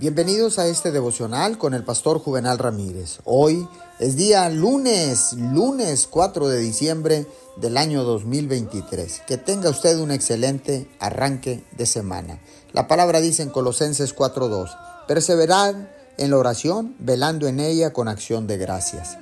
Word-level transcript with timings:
Bienvenidos 0.00 0.58
a 0.58 0.66
este 0.66 0.92
devocional 0.92 1.58
con 1.58 1.74
el 1.74 1.84
pastor 1.84 2.20
Juvenal 2.20 2.56
Ramírez. 2.56 3.18
Hoy 3.24 3.68
es 3.98 4.16
día 4.16 4.48
lunes, 4.48 5.34
lunes 5.34 6.06
4 6.10 6.48
de 6.48 6.58
diciembre 6.58 7.26
del 7.56 7.76
año 7.76 8.02
2023. 8.04 9.20
Que 9.26 9.36
tenga 9.36 9.68
usted 9.68 9.98
un 9.98 10.10
excelente 10.10 10.88
arranque 11.00 11.64
de 11.76 11.84
semana. 11.84 12.40
La 12.72 12.88
palabra 12.88 13.20
dice 13.20 13.42
en 13.42 13.50
Colosenses 13.50 14.16
4.2, 14.16 14.74
perseverad 15.06 15.74
en 16.16 16.30
la 16.30 16.38
oración, 16.38 16.96
velando 16.98 17.46
en 17.46 17.60
ella 17.60 17.92
con 17.92 18.08
acción 18.08 18.46
de 18.46 18.56
gracias. 18.56 19.18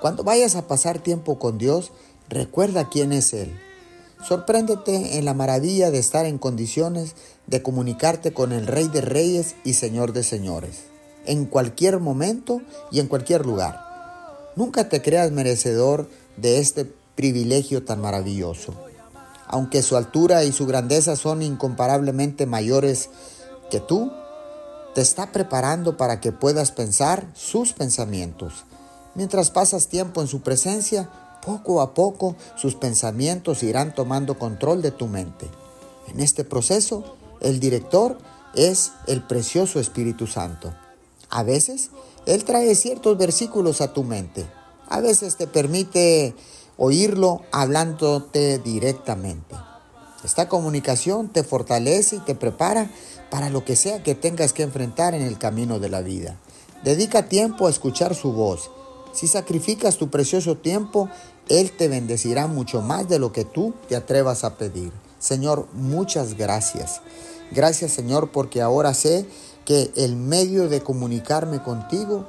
Cuando 0.00 0.24
vayas 0.24 0.56
a 0.56 0.66
pasar 0.66 0.98
tiempo 0.98 1.38
con 1.38 1.56
Dios, 1.56 1.92
recuerda 2.28 2.88
quién 2.88 3.12
es 3.12 3.32
Él 3.32 3.56
Sorpréndete 4.26 5.18
en 5.18 5.26
la 5.26 5.34
maravilla 5.34 5.90
de 5.90 5.98
estar 5.98 6.24
en 6.24 6.38
condiciones 6.38 7.14
de 7.46 7.62
comunicarte 7.62 8.32
con 8.32 8.52
el 8.52 8.66
Rey 8.66 8.88
de 8.88 9.02
Reyes 9.02 9.54
y 9.64 9.74
Señor 9.74 10.14
de 10.14 10.22
Señores, 10.22 10.84
en 11.26 11.44
cualquier 11.44 12.00
momento 12.00 12.62
y 12.90 13.00
en 13.00 13.06
cualquier 13.06 13.44
lugar. 13.44 13.84
Nunca 14.56 14.88
te 14.88 15.02
creas 15.02 15.30
merecedor 15.30 16.08
de 16.38 16.58
este 16.58 16.90
privilegio 17.16 17.84
tan 17.84 18.00
maravilloso. 18.00 18.72
Aunque 19.46 19.82
su 19.82 19.94
altura 19.94 20.44
y 20.44 20.52
su 20.52 20.64
grandeza 20.66 21.16
son 21.16 21.42
incomparablemente 21.42 22.46
mayores 22.46 23.10
que 23.70 23.80
tú, 23.80 24.10
te 24.94 25.02
está 25.02 25.32
preparando 25.32 25.98
para 25.98 26.20
que 26.20 26.32
puedas 26.32 26.70
pensar 26.72 27.26
sus 27.34 27.74
pensamientos. 27.74 28.64
Mientras 29.14 29.50
pasas 29.50 29.88
tiempo 29.88 30.22
en 30.22 30.28
su 30.28 30.40
presencia, 30.40 31.10
poco 31.44 31.80
a 31.80 31.94
poco 31.94 32.36
sus 32.56 32.74
pensamientos 32.74 33.62
irán 33.62 33.94
tomando 33.94 34.38
control 34.38 34.82
de 34.82 34.90
tu 34.90 35.06
mente. 35.06 35.48
En 36.08 36.20
este 36.20 36.44
proceso, 36.44 37.16
el 37.40 37.60
director 37.60 38.18
es 38.54 38.92
el 39.06 39.22
precioso 39.22 39.80
Espíritu 39.80 40.26
Santo. 40.26 40.74
A 41.30 41.42
veces, 41.42 41.90
Él 42.26 42.44
trae 42.44 42.74
ciertos 42.74 43.18
versículos 43.18 43.80
a 43.80 43.92
tu 43.92 44.04
mente. 44.04 44.46
A 44.88 45.00
veces 45.00 45.36
te 45.36 45.46
permite 45.46 46.34
oírlo 46.76 47.42
hablándote 47.52 48.58
directamente. 48.58 49.54
Esta 50.24 50.48
comunicación 50.48 51.28
te 51.28 51.44
fortalece 51.44 52.16
y 52.16 52.20
te 52.20 52.34
prepara 52.34 52.90
para 53.30 53.50
lo 53.50 53.64
que 53.64 53.76
sea 53.76 54.02
que 54.02 54.14
tengas 54.14 54.52
que 54.52 54.62
enfrentar 54.62 55.14
en 55.14 55.22
el 55.22 55.38
camino 55.38 55.80
de 55.80 55.90
la 55.90 56.00
vida. 56.00 56.38
Dedica 56.82 57.28
tiempo 57.28 57.66
a 57.66 57.70
escuchar 57.70 58.14
su 58.14 58.32
voz. 58.32 58.70
Si 59.14 59.28
sacrificas 59.28 59.96
tu 59.96 60.10
precioso 60.10 60.56
tiempo, 60.56 61.08
él 61.48 61.72
te 61.72 61.88
bendecirá 61.88 62.48
mucho 62.48 62.82
más 62.82 63.08
de 63.08 63.18
lo 63.18 63.32
que 63.32 63.44
tú 63.44 63.72
te 63.88 63.96
atrevas 63.96 64.44
a 64.44 64.58
pedir. 64.58 64.92
Señor, 65.18 65.68
muchas 65.72 66.34
gracias. 66.34 67.00
Gracias 67.50 67.92
Señor 67.92 68.32
porque 68.32 68.60
ahora 68.60 68.92
sé 68.92 69.26
que 69.64 69.92
el 69.96 70.16
medio 70.16 70.68
de 70.68 70.82
comunicarme 70.82 71.62
contigo 71.62 72.26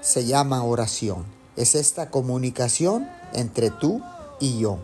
se 0.00 0.24
llama 0.24 0.64
oración. 0.64 1.24
Es 1.56 1.74
esta 1.74 2.10
comunicación 2.10 3.08
entre 3.32 3.70
tú 3.70 4.02
y 4.40 4.58
yo, 4.58 4.78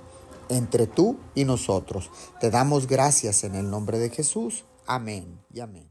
entre 0.48 0.86
tú 0.86 1.16
y 1.34 1.44
nosotros. 1.44 2.10
Te 2.41 2.50
damos 2.50 2.86
gracias 2.86 3.44
en 3.44 3.54
el 3.54 3.70
nombre 3.70 3.98
de 3.98 4.10
Jesús. 4.10 4.64
Amén 4.86 5.41
y 5.52 5.60
amén. 5.60 5.91